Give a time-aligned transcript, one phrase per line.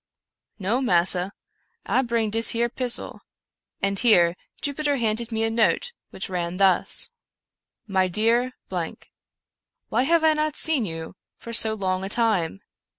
[0.67, 1.31] "No, massa,
[1.85, 3.19] I bring dis here pissel;"
[3.83, 7.11] and here Jupiter handed me a note which ran thus:"
[7.97, 8.53] My Dear"
[9.89, 12.61] Why have I not seen you for so long a time